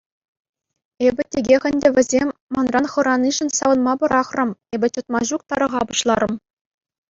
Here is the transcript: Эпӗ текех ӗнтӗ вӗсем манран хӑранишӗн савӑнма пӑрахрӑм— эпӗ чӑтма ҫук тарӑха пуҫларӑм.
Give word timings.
Эпӗ 1.07 1.23
текех 1.31 1.63
ӗнтӗ 1.71 1.89
вӗсем 1.95 2.29
манран 2.53 2.85
хӑранишӗн 2.91 3.49
савӑнма 3.57 3.93
пӑрахрӑм— 3.99 4.49
эпӗ 4.75 4.87
чӑтма 4.95 5.21
ҫук 5.29 5.41
тарӑха 5.51 5.81
пуҫларӑм. 5.89 6.33